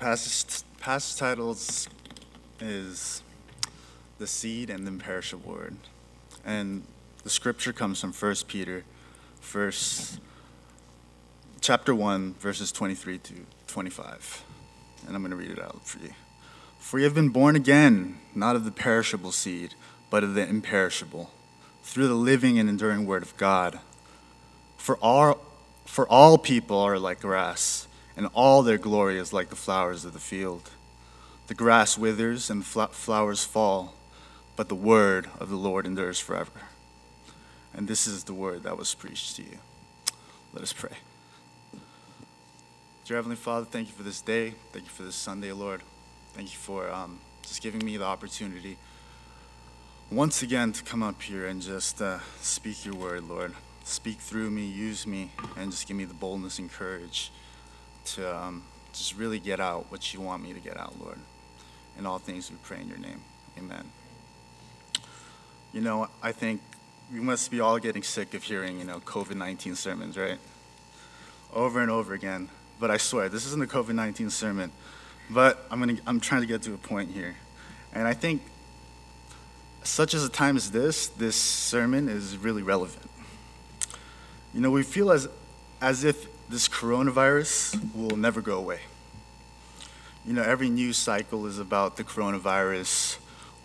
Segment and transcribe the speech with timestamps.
[0.00, 1.86] passage, passage titles
[2.58, 3.22] is
[4.18, 5.76] the seed and the imperishable word.
[6.44, 6.84] And
[7.22, 8.84] the scripture comes from 1 Peter,
[9.42, 10.18] verse,
[11.60, 13.34] chapter 1, verses 23 to
[13.66, 14.42] 25.
[15.06, 16.14] And I'm going to read it out for you.
[16.78, 19.74] For you have been born again, not of the perishable seed,
[20.08, 21.30] but of the imperishable,
[21.82, 23.80] through the living and enduring word of God.
[24.78, 25.38] For all,
[25.84, 30.12] for all people are like grass, and all their glory is like the flowers of
[30.12, 30.70] the field.
[31.46, 33.94] The grass withers and flowers fall,
[34.56, 36.50] but the word of the Lord endures forever.
[37.74, 39.58] And this is the word that was preached to you.
[40.52, 40.96] Let us pray.
[43.04, 44.54] Dear Heavenly Father, thank you for this day.
[44.72, 45.82] Thank you for this Sunday, Lord.
[46.34, 48.76] Thank you for um, just giving me the opportunity
[50.10, 53.54] once again to come up here and just uh, speak your word, Lord.
[53.84, 57.32] Speak through me, use me, and just give me the boldness and courage
[58.06, 61.18] to um, just really get out what you want me to get out, Lord.
[61.98, 63.20] In all things we pray in your name.
[63.58, 63.84] Amen.
[65.72, 66.60] You know, I think
[67.12, 70.38] we must be all getting sick of hearing, you know, COVID 19 sermons, right?
[71.52, 72.48] Over and over again.
[72.78, 74.72] But I swear, this isn't a COVID 19 sermon.
[75.28, 77.36] But I'm, gonna, I'm trying to get to a point here.
[77.92, 78.42] And I think,
[79.82, 83.08] such as a time as this, this sermon is really relevant.
[84.52, 85.28] You know, we feel as,
[85.80, 88.80] as if this coronavirus will never go away.
[90.26, 93.18] You know, every news cycle is about the coronavirus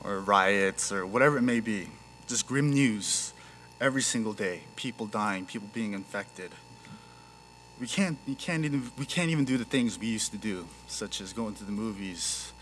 [0.04, 1.88] or riots or whatever it may be.
[2.28, 3.34] Just grim news
[3.82, 4.62] every single day.
[4.76, 6.52] People dying, people being infected.
[7.82, 10.68] We can't, we can't, even, we can't even do the things we used to do,
[10.88, 12.54] such as going to the movies,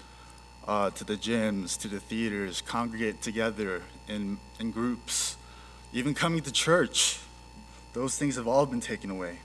[0.65, 5.35] uh, to the gyms, to the theaters, congregate together in, in groups,
[5.91, 7.19] even coming to church.
[7.91, 9.39] Those things have all been taken away.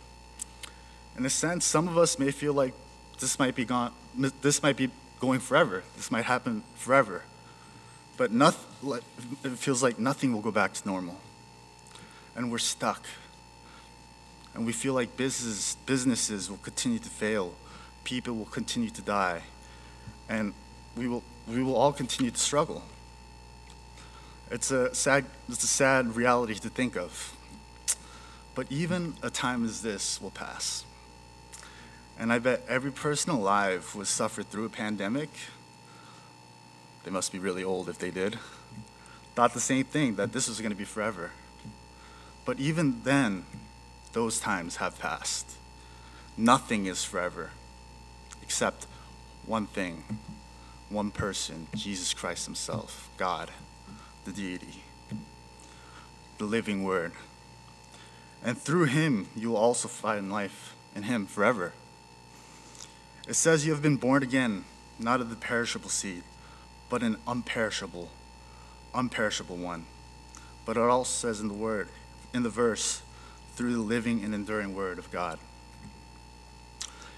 [1.19, 2.73] In a sense, some of us may feel like
[3.19, 3.93] this might be gone,
[4.41, 4.89] this might be
[5.19, 5.83] going forever.
[5.97, 7.25] This might happen forever.
[8.17, 9.01] But nothing,
[9.43, 11.19] it feels like nothing will go back to normal.
[12.37, 13.05] And we're stuck.
[14.55, 17.53] And we feel like business, businesses will continue to fail.
[18.05, 19.43] People will continue to die.
[20.29, 20.55] And
[20.97, 22.85] we will, we will all continue to struggle.
[24.53, 27.35] It's a sad, it's a sad reality to think of.
[28.55, 30.85] But even a time as this will pass.
[32.19, 35.31] And I bet every person alive who has suffered through a pandemic,
[37.05, 38.39] they must be really old if they did,
[39.37, 41.31] thought the same thing, that this was going to be forever.
[42.45, 43.45] But even then,
[44.13, 45.53] those times have passed.
[46.37, 47.51] Nothing is forever
[48.43, 48.87] except
[49.47, 50.03] one thing,
[50.89, 53.51] one person, Jesus Christ Himself, God,
[54.25, 54.83] the deity,
[56.39, 57.13] the living Word.
[58.43, 61.75] And through Him, you will also find life in Him forever.
[63.29, 64.65] It says you have been born again,
[64.99, 66.23] not of the perishable seed,
[66.89, 68.09] but an unperishable,
[68.95, 69.85] unperishable one.
[70.65, 71.91] But it also says in the word,
[72.33, 73.03] in the verse,
[73.55, 75.39] through the living and enduring word of God.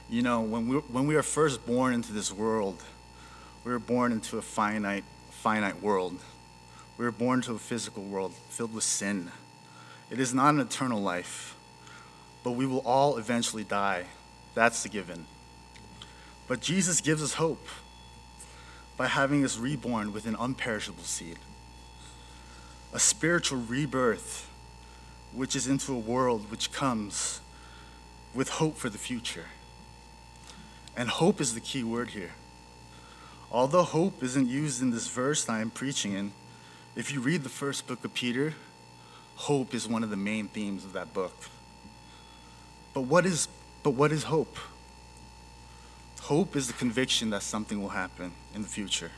[0.09, 2.82] You know, when we, when we are first born into this world,
[3.65, 6.19] we were born into a finite, finite world.
[6.99, 9.31] We were born to a physical world filled with sin.
[10.10, 11.54] It is not an eternal life,
[12.43, 14.06] but we will all eventually die.
[14.56, 15.26] That's the given.
[16.50, 17.65] But Jesus gives us hope
[18.97, 21.38] by having us reborn with an unperishable seed,
[22.93, 24.50] a spiritual rebirth,
[25.33, 27.41] which is into a world which comes
[28.34, 29.44] with hope for the future.
[30.97, 32.33] And hope is the key word here.
[33.53, 36.32] Although hope isn't used in this verse I am preaching in,
[36.97, 38.55] if you read the first book of Peter,
[39.37, 41.44] hope is one of the main themes of that book.
[42.93, 43.47] But what is,
[43.84, 44.56] but what is hope?
[46.31, 49.11] Hope is the conviction that something will happen in the future.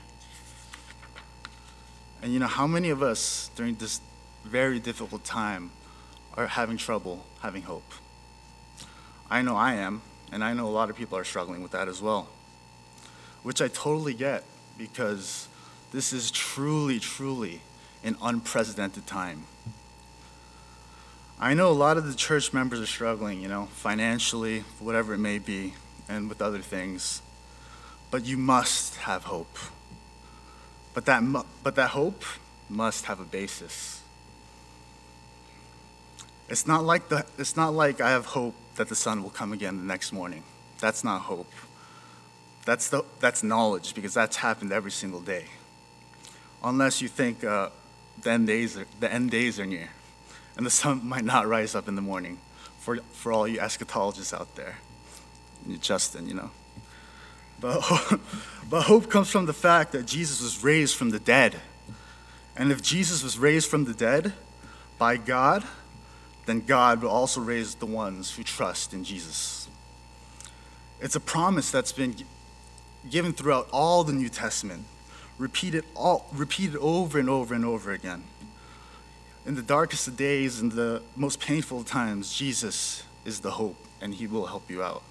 [2.22, 4.00] And you know, how many of us during this
[4.44, 5.72] very difficult time
[6.38, 7.92] are having trouble having hope?
[9.30, 10.00] I know I am,
[10.32, 12.30] and I know a lot of people are struggling with that as well,
[13.42, 14.44] which I totally get
[14.78, 15.48] because
[15.92, 17.60] this is truly, truly
[18.02, 19.44] an unprecedented time.
[21.38, 25.18] I know a lot of the church members are struggling, you know, financially, whatever it
[25.18, 25.74] may be
[26.08, 27.22] and with other things.
[28.10, 29.56] But you must have hope.
[30.94, 31.22] But that,
[31.62, 32.24] but that hope
[32.68, 34.02] must have a basis.
[36.48, 39.52] It's not, like the, it's not like I have hope that the sun will come
[39.52, 40.42] again the next morning.
[40.80, 41.50] That's not hope.
[42.64, 45.46] That's, the, that's knowledge because that's happened every single day.
[46.62, 47.70] Unless you think uh,
[48.20, 49.88] the, end days are, the end days are near
[50.56, 52.38] and the sun might not rise up in the morning
[52.78, 54.78] for, for all you eschatologists out there.
[55.80, 56.50] Justin, you know.
[57.60, 57.80] But,
[58.70, 61.56] but hope comes from the fact that Jesus was raised from the dead.
[62.56, 64.32] And if Jesus was raised from the dead
[64.98, 65.64] by God,
[66.46, 69.68] then God will also raise the ones who trust in Jesus.
[71.00, 72.14] It's a promise that's been
[73.08, 74.84] given throughout all the New Testament,
[75.38, 78.24] repeated, all, repeated over and over and over again.
[79.44, 84.14] In the darkest of days and the most painful times, Jesus is the hope, and
[84.14, 85.02] he will help you out.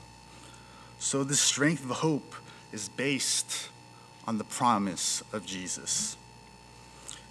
[1.02, 2.36] So, the strength of hope
[2.72, 3.70] is based
[4.28, 6.16] on the promise of Jesus.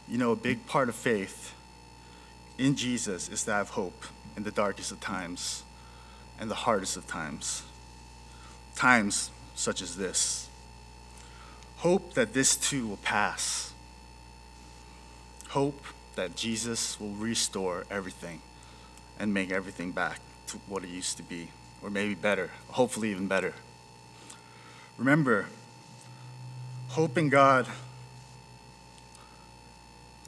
[0.08, 1.54] You know, a big part of faith
[2.58, 4.02] in Jesus is to have hope
[4.36, 5.62] in the darkest of times
[6.40, 7.62] and the hardest of times.
[8.74, 10.48] Times such as this.
[11.76, 13.72] Hope that this too will pass.
[15.50, 15.84] Hope
[16.16, 18.40] that Jesus will restore everything
[19.16, 20.18] and make everything back
[20.48, 21.50] to what it used to be,
[21.82, 23.54] or maybe better, hopefully even better.
[24.98, 25.46] Remember,
[26.88, 27.66] hope in God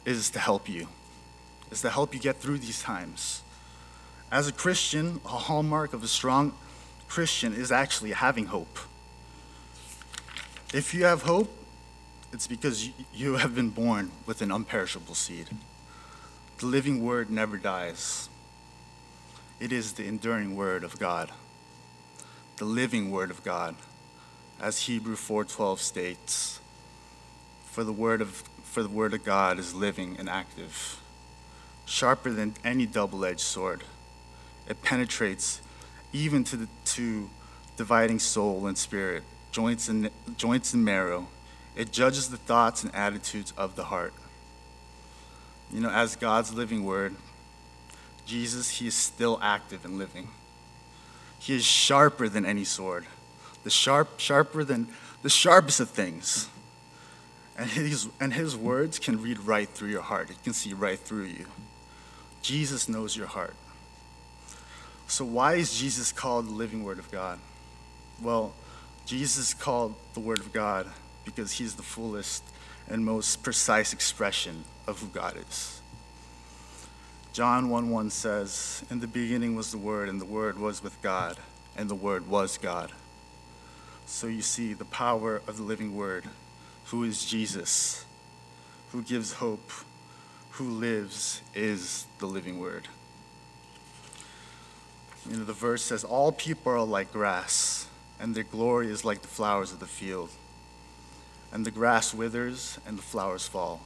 [0.04, 0.88] is to help you,
[1.70, 3.42] is to help you get through these times.
[4.30, 6.54] As a Christian, a hallmark of a strong
[7.06, 8.78] Christian is actually having hope.
[10.72, 11.54] If you have hope,
[12.32, 15.48] it's because you have been born with an unperishable seed.
[16.58, 18.30] The living word never dies.
[19.60, 21.30] It is the enduring word of God,
[22.56, 23.74] the living word of God,
[24.60, 26.60] as Hebrew 4:12 states.
[27.70, 30.98] For the word of for the word of God is living and active,
[31.84, 33.84] sharper than any double-edged sword.
[34.66, 35.60] It penetrates
[36.12, 37.28] even to the to
[37.76, 41.28] dividing soul and spirit, joints and joints and marrow.
[41.74, 44.14] It judges the thoughts and attitudes of the heart.
[45.72, 47.16] You know, as God's living word,
[48.26, 50.28] Jesus, he is still active and living.
[51.42, 53.04] He is sharper than any sword,
[53.64, 54.86] the sharp, sharper than
[55.22, 56.48] the sharpest of things.
[57.58, 60.30] And his, and his words can read right through your heart.
[60.30, 61.46] It can see right through you.
[62.42, 63.56] Jesus knows your heart.
[65.08, 67.40] So, why is Jesus called the living Word of God?
[68.22, 68.52] Well,
[69.04, 70.86] Jesus is called the Word of God
[71.24, 72.44] because he's the fullest
[72.88, 75.81] and most precise expression of who God is.
[77.32, 81.00] John 1 1 says, In the beginning was the Word, and the Word was with
[81.00, 81.38] God,
[81.74, 82.92] and the Word was God.
[84.04, 86.26] So you see the power of the living Word,
[86.86, 88.04] who is Jesus,
[88.90, 89.70] who gives hope,
[90.50, 92.88] who lives, is the living Word.
[95.26, 97.86] You know, the verse says, All people are like grass,
[98.20, 100.28] and their glory is like the flowers of the field.
[101.50, 103.80] And the grass withers, and the flowers fall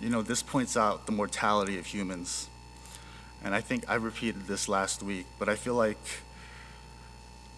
[0.00, 2.48] you know, this points out the mortality of humans.
[3.44, 5.98] And I think I repeated this last week, but I feel like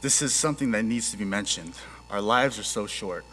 [0.01, 1.75] this is something that needs to be mentioned.
[2.11, 3.25] Our lives are so short.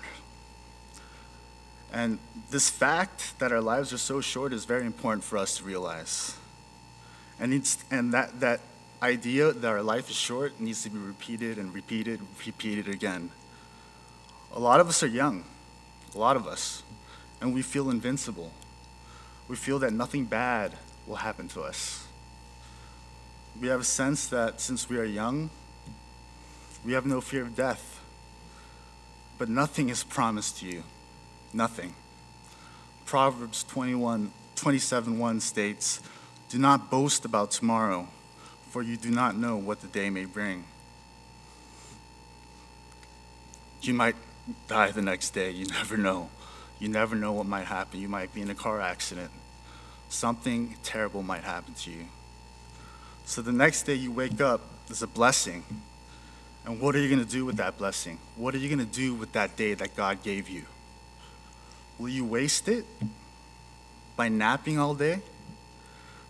[1.94, 2.20] And
[2.52, 6.36] this fact that our lives are so short is very important for us to realize.
[7.40, 8.60] And, it's, and that, that
[9.02, 13.32] idea that our life is short needs to be repeated and repeated, and repeated again.
[14.54, 15.44] A lot of us are young,
[16.14, 16.84] a lot of us,
[17.40, 18.52] and we feel invincible
[19.48, 20.74] we feel that nothing bad
[21.06, 22.06] will happen to us.
[23.60, 25.50] We have a sense that since we are young,
[26.86, 28.00] we have no fear of death.
[29.38, 30.84] But nothing is promised to you.
[31.54, 31.94] Nothing.
[33.06, 36.02] Proverbs 21, 27 1 states,
[36.50, 38.08] Do not boast about tomorrow,
[38.70, 40.66] for you do not know what the day may bring.
[43.82, 44.16] You might
[44.68, 46.30] die the next day, you never know.
[46.80, 48.00] You never know what might happen.
[48.00, 49.32] You might be in a car accident.
[50.10, 52.06] Something terrible might happen to you.
[53.26, 55.64] So the next day you wake up, there's a blessing.
[56.66, 58.18] And what are you going to do with that blessing?
[58.36, 60.64] What are you going to do with that day that God gave you?
[62.00, 62.86] Will you waste it
[64.16, 65.20] by napping all day?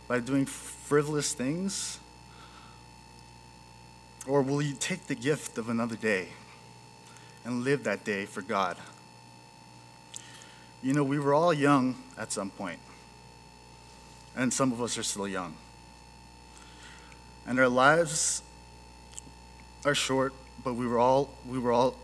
[0.08, 2.00] By doing frivolous things?
[4.28, 6.30] Or will you take the gift of another day
[7.46, 8.78] and live that day for God?
[10.84, 12.80] You know, we were all young at some point,
[14.38, 15.56] and some of us are still young.
[17.46, 18.44] And our lives
[19.84, 21.96] are short, but we were all we were all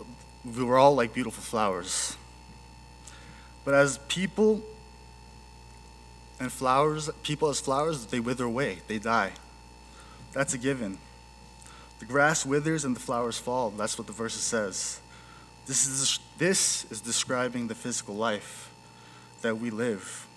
[0.44, 2.18] we were all like beautiful flowers.
[3.63, 4.62] But as people
[6.40, 9.32] and flowers, people as flowers, they wither away, they die.
[10.34, 10.98] That's a given.
[12.00, 13.70] The grass withers and the flowers fall.
[13.70, 15.00] That's what the verse says.
[15.66, 18.70] This is, this is describing the physical life
[19.42, 20.28] that we live.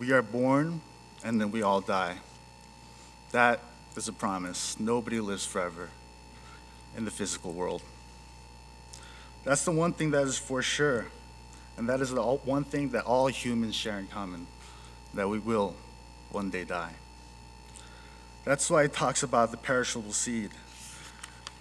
[0.00, 0.80] We are born
[1.22, 2.16] and then we all die.
[3.32, 3.60] That
[3.96, 4.80] is a promise.
[4.80, 5.90] Nobody lives forever.
[6.96, 7.82] in the physical world.
[9.44, 11.06] That's the one thing that is for sure,
[11.76, 14.46] and that is the one thing that all humans share in common
[15.14, 15.76] that we will
[16.30, 16.94] one day die.
[18.44, 20.50] That's why it talks about the perishable seed,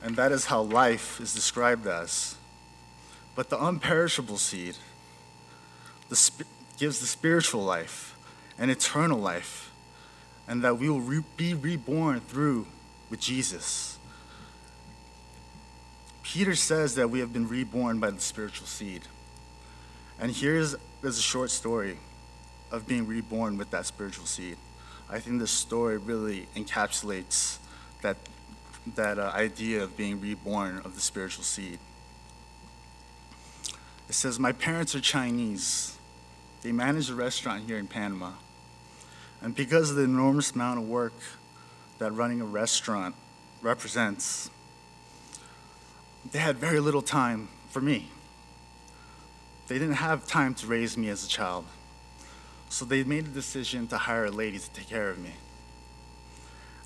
[0.01, 2.35] and that is how life is described as.
[3.35, 4.75] But the unperishable seed
[6.09, 6.31] the,
[6.77, 8.15] gives the spiritual life
[8.59, 9.71] and eternal life,
[10.47, 12.67] and that we will re- be reborn through
[13.09, 13.97] with Jesus.
[16.21, 19.03] Peter says that we have been reborn by the spiritual seed.
[20.19, 21.97] And here's a short story
[22.71, 24.57] of being reborn with that spiritual seed.
[25.09, 27.57] I think this story really encapsulates
[28.01, 28.17] that,
[28.95, 31.79] that uh, idea of being reborn of the spiritual seed.
[34.07, 35.97] It says, My parents are Chinese.
[36.61, 38.31] They manage a restaurant here in Panama.
[39.41, 41.13] And because of the enormous amount of work
[41.97, 43.15] that running a restaurant
[43.61, 44.49] represents,
[46.31, 48.09] they had very little time for me.
[49.67, 51.65] They didn't have time to raise me as a child.
[52.69, 55.33] So they made the decision to hire a lady to take care of me.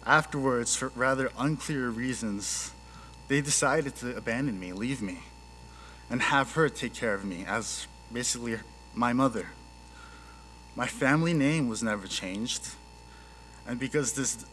[0.05, 2.71] Afterwards, for rather unclear reasons,
[3.27, 5.19] they decided to abandon me, leave me,
[6.09, 8.57] and have her take care of me as basically
[8.93, 9.49] my mother.
[10.75, 12.69] My family name was never changed,
[13.67, 14.45] and because this,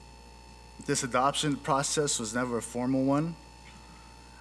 [0.84, 3.36] this adoption process was never a formal one,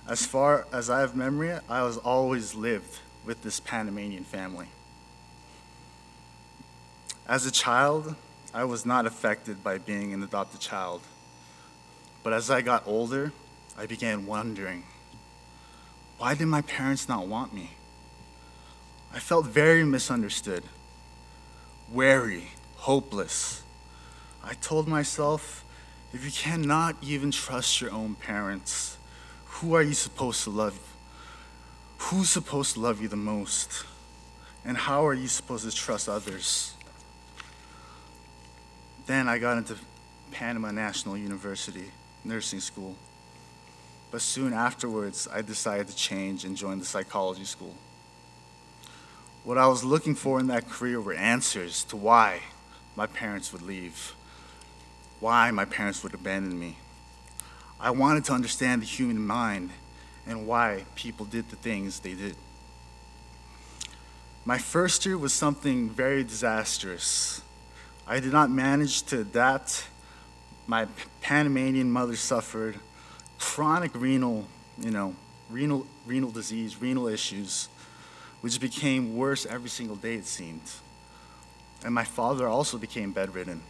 [0.07, 4.67] as far as I have memory, I was always lived with this Panamanian family.
[7.27, 8.15] As a child,
[8.53, 11.01] I was not affected by being an adopted child.
[12.23, 13.31] But as I got older,
[13.77, 14.83] I began wondering
[16.17, 17.71] why did my parents not want me?
[19.13, 20.63] I felt very misunderstood,
[21.91, 23.63] wary, hopeless.
[24.43, 25.65] I told myself,
[26.13, 28.97] if you cannot even trust your own parents,
[29.45, 30.79] who are you supposed to love?
[31.97, 33.83] Who's supposed to love you the most?
[34.65, 36.73] And how are you supposed to trust others?
[39.05, 39.75] Then I got into
[40.31, 41.91] Panama National University
[42.23, 42.95] nursing school.
[44.11, 47.75] But soon afterwards, I decided to change and join the psychology school.
[49.49, 52.41] What I was looking for in that career were answers to why
[52.95, 54.13] my parents would leave,
[55.19, 56.77] why my parents would abandon me.
[57.79, 59.71] I wanted to understand the human mind
[60.27, 62.35] and why people did the things they did.
[64.45, 67.41] My first year was something very disastrous.
[68.05, 69.87] I did not manage to adapt.
[70.67, 70.85] My
[71.21, 72.79] Panamanian mother suffered
[73.39, 75.15] chronic renal, you know,
[75.49, 77.67] renal, renal disease, renal issues,
[78.41, 80.61] which became worse every single day, it seemed.
[81.83, 83.61] And my father also became bedridden.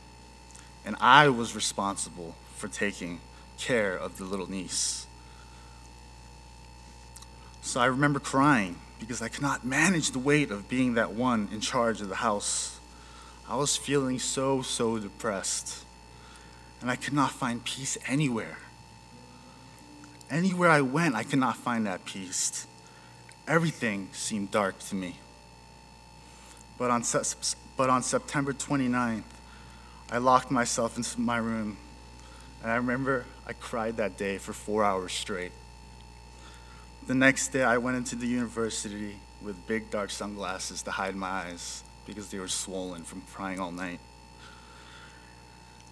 [0.85, 3.19] And I was responsible for taking
[3.57, 5.05] care of the little niece.
[7.61, 11.49] So I remember crying because I could not manage the weight of being that one
[11.51, 12.79] in charge of the house.
[13.47, 15.83] I was feeling so, so depressed.
[16.81, 18.57] And I could not find peace anywhere.
[20.29, 22.67] Anywhere I went, I could not find that peace.
[23.49, 25.15] Everything seemed dark to me.
[26.77, 27.03] But on,
[27.75, 29.23] but on September 29th,
[30.11, 31.77] I locked myself into my room.
[32.61, 35.51] And I remember I cried that day for four hours straight.
[37.07, 41.27] The next day, I went into the university with big dark sunglasses to hide my
[41.27, 43.99] eyes because they were swollen from crying all night.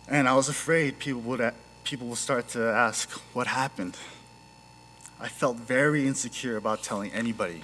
[0.07, 3.97] And I was afraid people would, people would start to ask, What happened?
[5.19, 7.63] I felt very insecure about telling anybody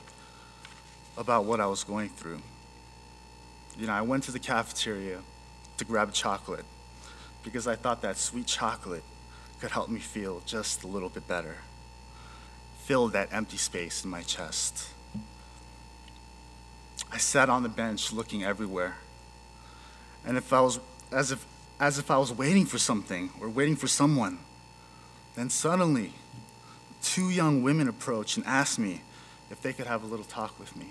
[1.18, 2.42] about what I was going through.
[3.78, 5.20] You know, I went to the cafeteria
[5.78, 6.66] to grab chocolate
[7.44, 9.04] because I thought that sweet chocolate
[9.60, 11.58] could help me feel just a little bit better,
[12.84, 14.90] fill that empty space in my chest.
[17.12, 18.98] I sat on the bench looking everywhere.
[20.26, 20.80] And if I was
[21.12, 21.46] as if
[21.80, 24.40] as if I was waiting for something or waiting for someone.
[25.36, 26.14] Then suddenly,
[27.04, 29.02] two young women approached and asked me
[29.52, 30.88] if they could have a little talk with me.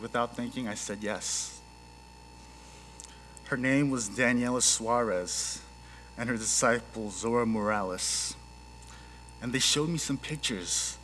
[0.00, 1.60] Without thinking, I said yes.
[3.44, 5.60] Her name was Daniela Suarez,
[6.16, 8.34] and her disciple Zora Morales.
[9.42, 10.96] And they showed me some pictures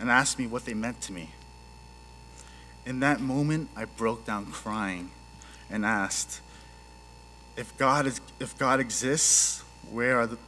[0.00, 1.30] and asked me what they meant to me.
[2.86, 5.10] In that moment, I broke down crying
[5.70, 6.40] and asked,
[7.56, 10.38] if God, is, if God exists, where are, the,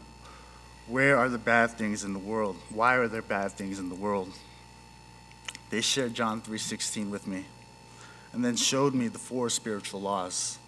[0.87, 2.57] where are the bad things in the world?
[2.71, 4.33] Why are there bad things in the world?
[5.71, 7.45] They shared John 3.16 with me
[8.33, 10.59] and then showed me the four spiritual laws.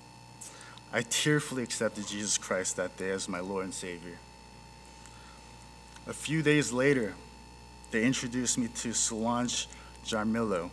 [0.92, 4.18] I tearfully accepted Jesus Christ that day as my Lord and Savior.
[6.06, 7.14] A few days later,
[7.90, 9.68] they introduced me to Solange
[10.04, 10.70] Jaramillo,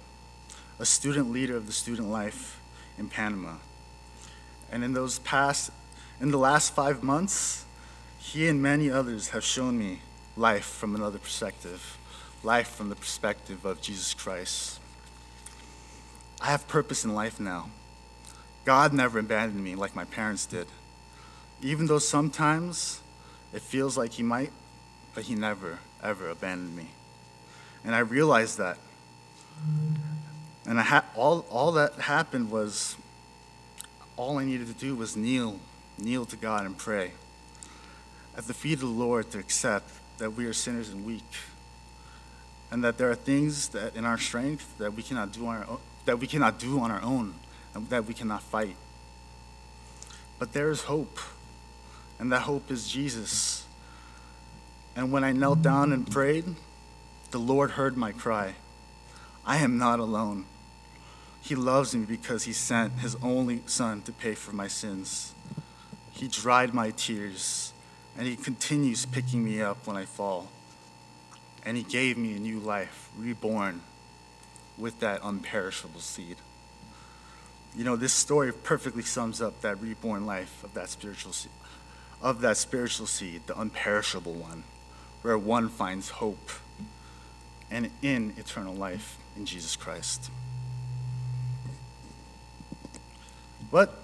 [0.80, 2.62] a student leader of the student life
[2.98, 3.56] in Panama.
[4.72, 5.72] And in those past,
[6.22, 7.66] in the last five months,
[8.24, 10.00] he and many others have shown me
[10.38, 11.98] life from another perspective,
[12.42, 14.80] life from the perspective of Jesus Christ.
[16.40, 17.70] I have purpose in life now.
[18.64, 20.68] God never abandoned me like my parents did.
[21.62, 23.02] Even though sometimes
[23.54, 24.52] it feels like He might,
[25.14, 26.88] but He never, ever abandoned me.
[27.84, 28.78] And I realized that.
[30.66, 32.96] And I ha- all, all that happened was
[34.16, 35.60] all I needed to do was kneel,
[36.00, 37.12] kneel to God and pray
[38.36, 41.24] at the feet of the Lord to accept that we are sinners and weak,
[42.72, 45.70] and that there are things that in our strength that we cannot do on our
[45.70, 47.36] own, that we cannot do on our own,
[47.74, 48.76] and that we cannot fight.
[50.40, 51.20] But there is hope,
[52.20, 53.66] and that hope is Jesus.
[54.96, 56.46] And when I knelt down and prayed,
[57.32, 58.56] the Lord heard my cry.
[59.46, 60.46] I am not alone.
[61.42, 65.34] He loves me because he sent his only son to pay for my sins.
[66.12, 67.73] He dried my tears,
[68.18, 70.50] and he continues picking me up when I fall.
[71.66, 73.82] And he gave me a new life, reborn
[74.78, 76.38] with that unperishable seed.
[77.76, 81.52] You know, this story perfectly sums up that reborn life of that spiritual seed,
[82.22, 84.64] of that spiritual seed, the unperishable one,
[85.22, 86.52] where one finds hope
[87.72, 90.30] and in eternal life in Jesus Christ.
[93.72, 94.00] But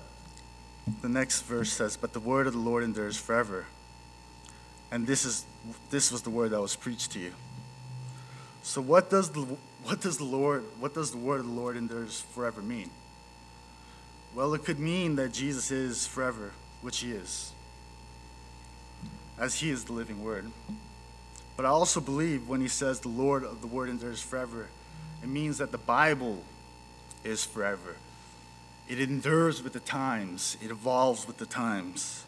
[1.02, 3.68] the next verse says, But the word of the Lord endures forever.
[4.92, 5.46] And this is
[5.90, 7.34] this was the word that was preached to you.
[8.64, 9.42] So what does the
[9.84, 12.90] what does the Lord what does the word of the Lord endures forever mean?
[14.36, 17.52] Well, it could mean that Jesus is forever, which he is.
[19.40, 20.52] As he is the living word.
[21.56, 24.68] But I also believe when he says the Lord of the word endures forever,
[25.22, 26.44] it means that the Bible
[27.24, 27.96] is forever.
[28.88, 32.26] It endures with the times, it evolves with the times.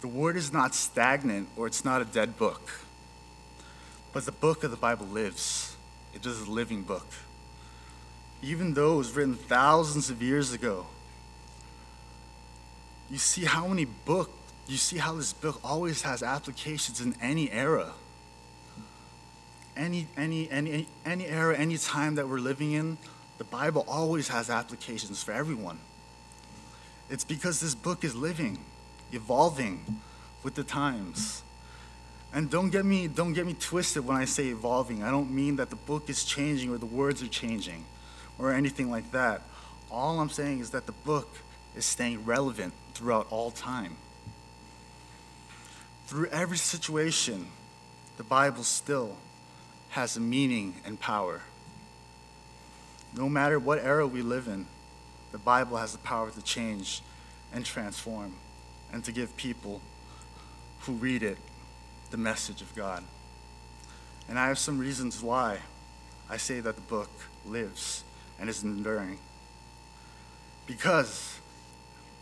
[0.00, 2.70] The word is not stagnant or it's not a dead book.
[4.12, 5.76] But the book of the Bible lives.
[6.14, 7.06] It is a living book.
[8.42, 10.86] Even though it was written thousands of years ago,
[13.10, 14.30] you see how many book,
[14.66, 17.92] you see how this book always has applications in any era.
[19.76, 22.98] Any, any, any, any era, any time that we're living in,
[23.38, 25.78] the Bible always has applications for everyone.
[27.10, 28.58] It's because this book is living,
[29.12, 30.00] evolving
[30.42, 31.42] with the times.
[32.32, 35.02] And don't get me don't get me twisted when I say evolving.
[35.02, 37.84] I don't mean that the book is changing or the words are changing
[38.38, 39.42] or anything like that.
[39.90, 41.28] All I'm saying is that the book
[41.74, 43.96] is staying relevant throughout all time.
[46.06, 47.46] Through every situation,
[48.16, 49.16] the Bible still
[49.90, 51.42] has a meaning and power.
[53.16, 54.66] No matter what era we live in,
[55.32, 57.02] the Bible has the power to change
[57.52, 58.34] and transform
[58.92, 59.80] and to give people
[60.80, 61.38] who read it
[62.10, 63.04] the message of God.
[64.28, 65.58] And I have some reasons why
[66.28, 67.10] I say that the book
[67.46, 68.04] lives
[68.38, 69.18] and is enduring.
[70.66, 71.38] Because,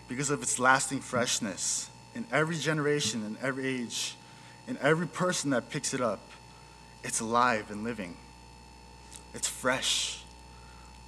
[0.08, 4.16] because of its lasting freshness in every generation, in every age,
[4.68, 6.20] in every person that picks it up,
[7.02, 8.16] it's alive and living.
[9.34, 10.22] It's fresh.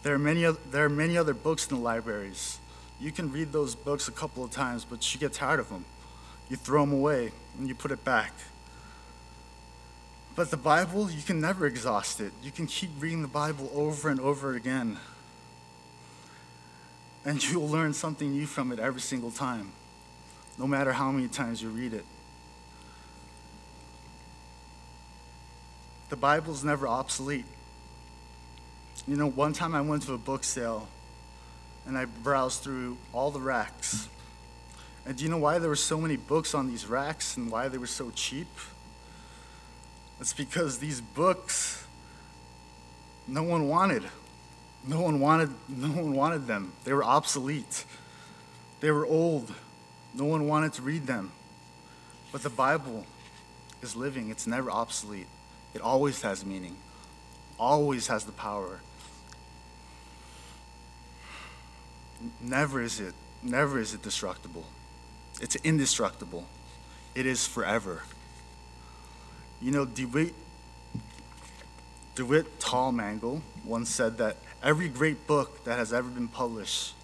[0.02, 2.58] There are many, there are many other books in the libraries.
[3.00, 5.84] You can read those books a couple of times, but you get tired of them.
[6.48, 8.32] You throw them away and you put it back.
[10.34, 12.32] But the Bible, you can never exhaust it.
[12.42, 14.98] You can keep reading the Bible over and over again.
[17.24, 19.72] And you'll learn something new from it every single time,
[20.56, 22.04] no matter how many times you read it.
[26.08, 27.44] The Bible's never obsolete.
[29.06, 30.88] You know, one time I went to a book sale
[31.86, 34.08] and I browsed through all the racks.
[35.06, 37.68] And do you know why there were so many books on these racks and why
[37.68, 38.48] they were so cheap?
[40.20, 41.86] It's because these books
[43.26, 44.04] no one wanted.
[44.86, 46.72] No one wanted no one wanted them.
[46.84, 47.84] They were obsolete.
[48.80, 49.52] They were old.
[50.14, 51.32] No one wanted to read them.
[52.32, 53.06] But the Bible
[53.82, 54.30] is living.
[54.30, 55.26] It's never obsolete.
[55.74, 56.76] It always has meaning.
[57.58, 58.80] Always has the power.
[62.40, 64.64] Never is it never is it destructible.
[65.40, 66.46] It's indestructible.
[67.14, 68.02] It is forever.
[69.60, 70.34] You know, DeWitt,
[72.14, 76.94] DeWitt Talmage once said that every great book that has ever been published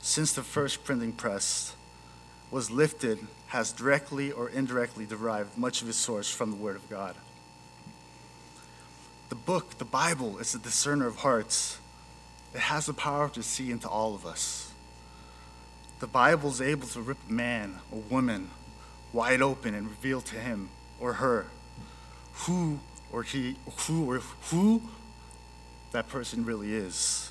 [0.00, 1.76] since the first printing press
[2.50, 6.88] was lifted, has directly or indirectly derived much of its source from the Word of
[6.90, 7.14] God.
[9.28, 11.78] The book, the Bible, is a discerner of hearts.
[12.54, 14.72] It has the power to see into all of us.
[16.00, 18.50] The Bible is able to rip a man or woman
[19.12, 21.46] wide open and reveal to him or her
[22.32, 22.80] who
[23.12, 24.18] or he who or
[24.50, 24.82] who
[25.92, 27.30] that person really is.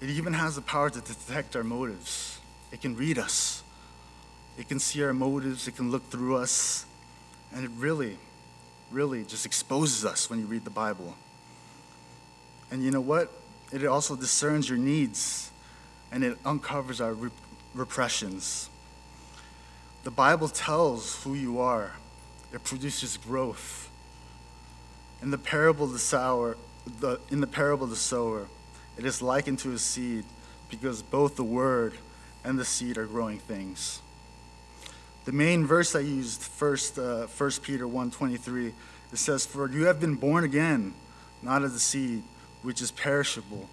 [0.00, 2.38] It even has the power to detect our motives.
[2.72, 3.62] It can read us.
[4.56, 5.68] It can see our motives.
[5.68, 6.86] It can look through us.
[7.54, 8.16] And it really,
[8.90, 11.14] really just exposes us when you read the Bible.
[12.70, 13.32] And you know what?
[13.72, 15.50] It also discerns your needs
[16.10, 17.32] and it uncovers our rep-
[17.74, 18.70] repressions.
[20.04, 21.92] The Bible tells who you are,
[22.52, 23.90] it produces growth.
[25.20, 26.56] In the parable of the sower,
[27.00, 28.46] the, in the parable of the sower,
[28.96, 30.24] it is likened to a seed
[30.70, 31.94] because both the word
[32.44, 34.00] and the seed are growing things.
[35.24, 38.72] The main verse I used, first, uh, 1 Peter 1.23,
[39.12, 40.94] it says, For you have been born again,
[41.42, 42.22] not of the seed,
[42.62, 43.68] which is perishable,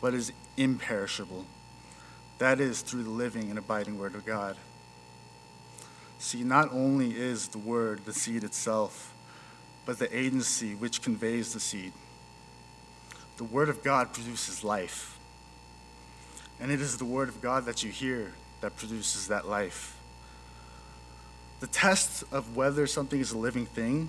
[0.00, 1.46] but is imperishable.
[2.38, 4.56] That is through the living and abiding word of God.
[6.18, 9.12] See, not only is the word the seed itself,
[9.84, 11.92] but the agency which conveys the seed.
[13.36, 15.18] The word of God produces life.
[16.60, 19.96] And it is the word of God that you hear that produces that life.
[21.60, 24.08] The test of whether something is a living thing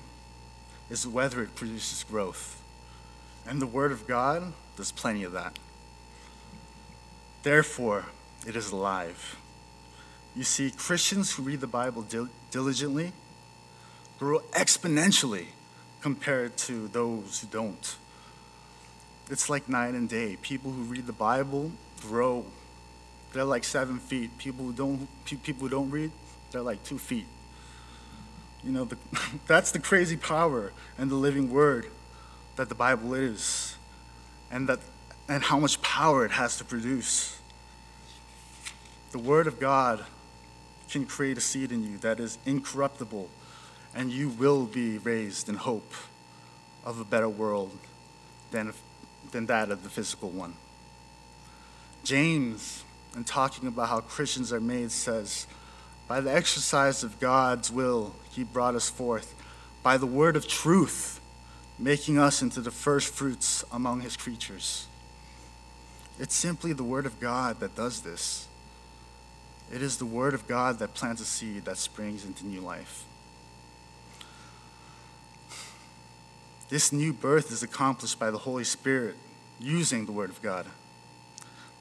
[0.89, 2.62] is whether it produces growth.
[3.47, 5.57] And the word of God does plenty of that.
[7.43, 8.05] Therefore,
[8.47, 9.37] it is alive.
[10.35, 13.11] You see, Christians who read the Bible dil- diligently
[14.17, 15.47] grow exponentially
[16.01, 17.95] compared to those who don't.
[19.29, 20.37] It's like night and day.
[20.41, 22.45] People who read the Bible grow.
[23.33, 24.37] They're like seven feet.
[24.37, 26.11] People who don't, people who don't read,
[26.51, 27.25] they're like two feet.
[28.63, 28.97] You know, the,
[29.47, 31.87] that's the crazy power and the living word
[32.55, 33.77] that the Bible is,
[34.51, 34.79] and that,
[35.27, 37.39] and how much power it has to produce.
[39.11, 40.03] The Word of God
[40.89, 43.29] can create a seed in you that is incorruptible,
[43.95, 45.93] and you will be raised in hope
[46.85, 47.77] of a better world
[48.51, 48.73] than,
[49.31, 50.53] than that of the physical one.
[52.03, 52.83] James,
[53.15, 55.47] in talking about how Christians are made, says,
[56.07, 59.33] By the exercise of God's will, he brought us forth,
[59.81, 61.19] by the word of truth,
[61.79, 64.87] making us into the first fruits among his creatures.
[66.19, 68.47] It's simply the word of God that does this.
[69.73, 73.05] It is the Word of God that plants a seed that springs into new life.
[76.69, 79.15] This new birth is accomplished by the Holy Spirit
[79.59, 80.67] using the Word of God.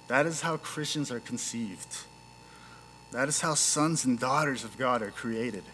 [0.08, 1.98] That is how Christians are conceived.
[3.10, 5.64] That is how sons and daughters of God are created.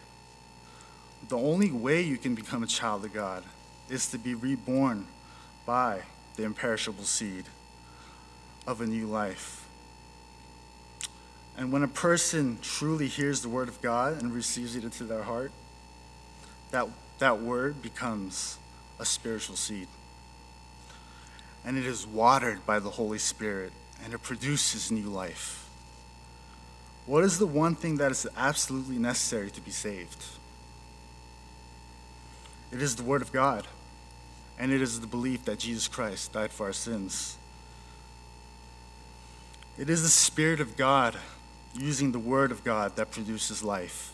[1.28, 3.44] The only way you can become a child of God
[3.90, 5.07] is to be reborn
[5.66, 6.03] by
[6.37, 7.44] the imperishable seed
[8.66, 9.66] of a new life.
[11.57, 15.24] And when a person truly hears the word of God and receives it into their
[15.24, 15.51] heart,
[16.70, 18.59] that, that word becomes
[19.01, 19.88] a spiritual seed.
[21.64, 23.72] And it is watered by the Holy Spirit
[24.05, 25.68] and it produces new life.
[27.07, 30.24] What is the one thing that is absolutely necessary to be saved?
[32.70, 33.66] It is the Word of God,
[34.59, 37.38] and it is the belief that Jesus Christ died for our sins.
[39.79, 41.16] It is the Spirit of God
[41.75, 44.12] using the word of God that produces life.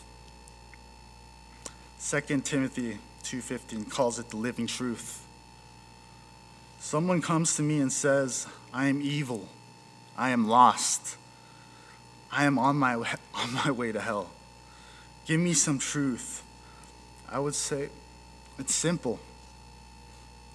[1.99, 5.21] 2 Timothy 2:15 calls it the living truth.
[6.79, 9.49] Someone comes to me and says, "I am evil.
[10.15, 11.17] I am lost.
[12.31, 12.93] I am on my
[13.33, 14.29] on my way to hell.
[15.25, 16.43] Give me some truth."
[17.27, 17.89] I would say
[18.59, 19.19] it's simple.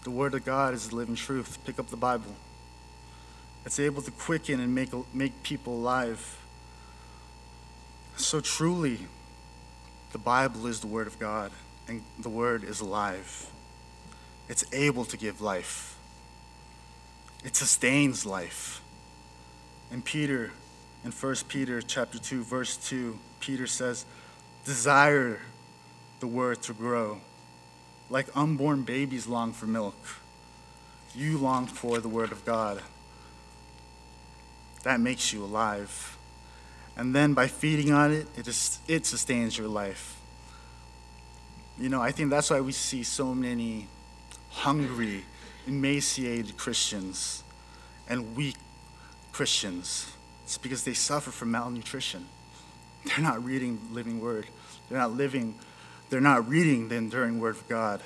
[0.02, 1.58] The word of God is the living truth.
[1.64, 2.34] Pick up the Bible.
[3.66, 6.38] It's able to quicken and make make people alive.
[8.16, 8.98] So truly,
[10.12, 11.52] the Bible is the Word of God,
[11.88, 13.50] and the Word is alive.
[14.48, 15.96] It's able to give life,
[17.44, 18.82] it sustains life.
[19.92, 20.52] And Peter,
[21.04, 24.04] in 1 Peter chapter 2, verse 2, Peter says,
[24.64, 25.40] Desire
[26.20, 27.20] the Word to grow.
[28.10, 29.96] Like unborn babies long for milk,
[31.14, 32.82] you long for the Word of God.
[34.82, 36.18] That makes you alive.
[36.96, 40.20] And then by feeding on it, it, is, it sustains your life.
[41.78, 43.86] You know, I think that's why we see so many
[44.50, 45.24] hungry,
[45.66, 47.42] emaciated Christians
[48.08, 48.56] and weak
[49.32, 50.12] Christians.
[50.44, 52.26] It's because they suffer from malnutrition.
[53.04, 54.46] they're not reading the living word.
[54.88, 55.54] They're not living,
[56.10, 58.02] they're not reading the enduring word of God.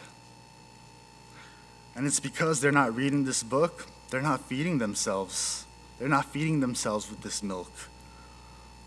[1.96, 5.64] And it's because they're not reading this book, they're not feeding themselves.
[5.98, 7.70] They're not feeding themselves with this milk,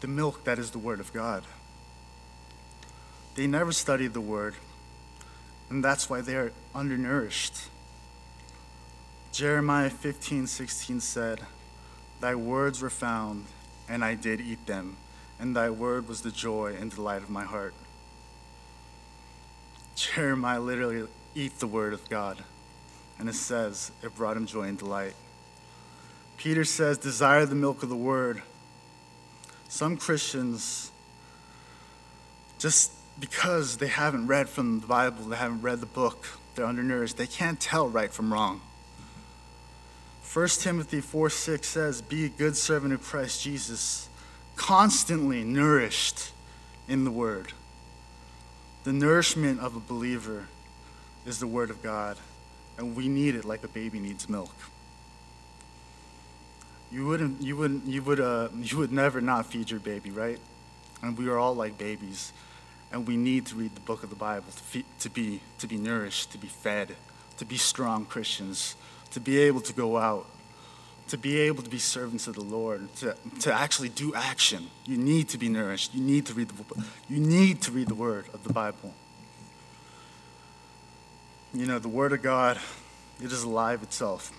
[0.01, 1.43] the milk that is the word of God.
[3.36, 4.56] They never studied the word,
[5.69, 7.69] and that's why they're undernourished.
[9.32, 11.41] Jeremiah 15, 16 said,
[12.19, 13.45] Thy words were found,
[13.88, 14.97] and I did eat them,
[15.39, 17.73] and thy word was the joy and delight of my heart.
[19.97, 22.43] Jeremiah literally eat the word of God,
[23.17, 25.15] and it says it brought him joy and delight.
[26.38, 28.43] Peter says, Desire the milk of the word.
[29.69, 30.91] Some Christians,
[32.60, 37.17] just because they haven't read from the Bible, they haven't read the book, they're undernourished,
[37.17, 38.62] they can't tell right from wrong.
[40.31, 44.10] 1 Timothy 4 6 says, Be a good servant of Christ Jesus,
[44.55, 46.31] constantly nourished
[46.88, 47.53] in the Word.
[48.88, 50.47] The nourishment of a believer
[51.26, 52.15] is the Word of God,
[52.78, 54.56] and we need it like a baby needs milk.
[56.89, 60.39] You wouldn't, you wouldn't, you would, uh, you would never not feed your baby, right?
[61.04, 62.32] And we are all like babies,
[62.89, 65.67] and we need to read the book of the Bible to, feed, to be, to
[65.67, 66.95] be nourished, to be fed,
[67.39, 68.78] to be strong Christians
[69.12, 70.28] to be able to go out,
[71.09, 74.67] to be able to be servants of the Lord, to, to actually do action.
[74.85, 75.93] You need to be nourished.
[75.93, 78.93] You need to read the you need to read the word of the Bible.
[81.53, 82.57] You know, the word of God,
[83.21, 84.31] it is alive itself.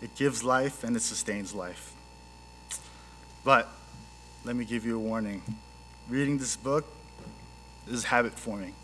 [0.00, 1.92] It gives life and it sustains life.
[3.44, 3.68] But
[4.44, 5.42] let me give you a warning.
[6.08, 6.86] Reading this book
[7.88, 8.74] is habit forming.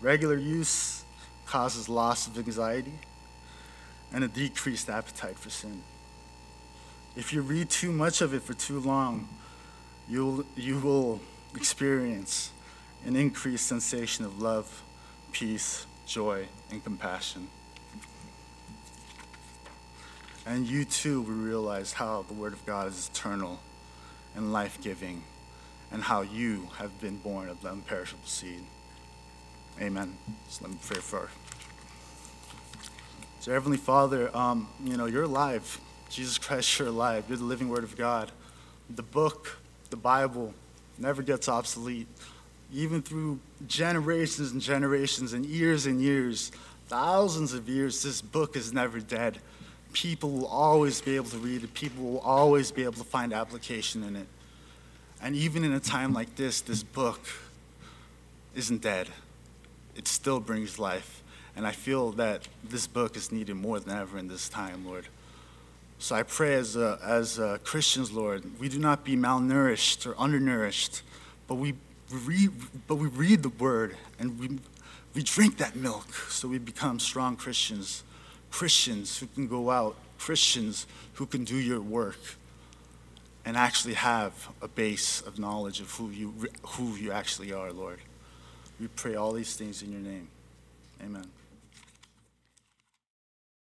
[0.00, 1.04] Regular use
[1.46, 2.92] causes loss of anxiety
[4.12, 5.82] and a decreased appetite for sin.
[7.16, 9.28] If you read too much of it for too long,
[10.08, 11.20] you'll, you will
[11.54, 12.50] experience
[13.04, 14.82] an increased sensation of love,
[15.32, 17.48] peace, joy, and compassion.
[20.46, 23.60] And you too will realize how the Word of God is eternal
[24.34, 25.22] and life giving,
[25.90, 28.62] and how you have been born of the imperishable seed.
[29.80, 30.16] Amen.
[30.48, 31.28] So let me pray for
[33.48, 35.80] so, Heavenly Father, um, you know, you're alive.
[36.10, 37.24] Jesus Christ, you're alive.
[37.28, 38.30] You're the living Word of God.
[38.90, 39.58] The book,
[39.88, 40.52] the Bible,
[40.98, 42.08] never gets obsolete.
[42.74, 46.52] Even through generations and generations and years and years,
[46.88, 49.38] thousands of years, this book is never dead.
[49.94, 53.32] People will always be able to read it, people will always be able to find
[53.32, 54.26] application in it.
[55.22, 57.20] And even in a time like this, this book
[58.54, 59.08] isn't dead,
[59.96, 61.22] it still brings life.
[61.56, 65.06] And I feel that this book is needed more than ever in this time, Lord.
[65.98, 71.02] So I pray as, as Christians, Lord, we do not be malnourished or undernourished,
[71.48, 71.74] but we
[72.10, 72.50] read,
[72.86, 74.58] but we read the word and we,
[75.14, 78.04] we drink that milk so we become strong Christians,
[78.50, 82.18] Christians who can go out, Christians who can do your work
[83.44, 87.98] and actually have a base of knowledge of who you, who you actually are, Lord.
[88.80, 90.28] We pray all these things in your name.
[91.02, 91.26] Amen.